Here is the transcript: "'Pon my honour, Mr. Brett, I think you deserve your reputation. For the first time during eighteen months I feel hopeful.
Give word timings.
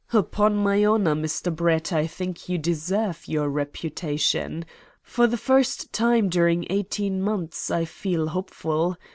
"'Pon 0.31 0.55
my 0.55 0.83
honour, 0.83 1.13
Mr. 1.13 1.55
Brett, 1.55 1.93
I 1.93 2.07
think 2.07 2.49
you 2.49 2.57
deserve 2.57 3.27
your 3.27 3.49
reputation. 3.49 4.65
For 5.03 5.27
the 5.27 5.37
first 5.37 5.93
time 5.93 6.27
during 6.27 6.65
eighteen 6.71 7.21
months 7.21 7.69
I 7.69 7.85
feel 7.85 8.29
hopeful. 8.29 8.97